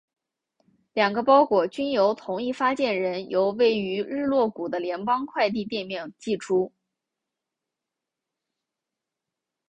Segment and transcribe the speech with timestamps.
[0.93, 6.73] 两个包裹均由同一发件人从位于日落谷的联邦快递店面寄出。